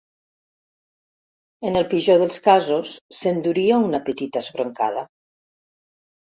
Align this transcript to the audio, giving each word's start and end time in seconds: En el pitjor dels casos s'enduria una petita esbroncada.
En 1.69 1.77
el 1.81 1.85
pitjor 1.91 2.17
dels 2.23 2.41
casos 2.49 2.95
s'enduria 3.19 3.79
una 3.91 4.03
petita 4.11 4.45
esbroncada. 4.45 5.07